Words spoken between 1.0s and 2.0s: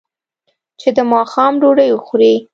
ماښام ډوډۍ